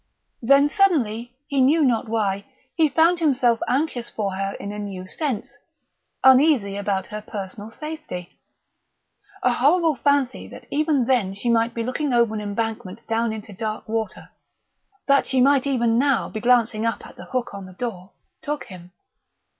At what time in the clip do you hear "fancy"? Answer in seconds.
9.93-10.47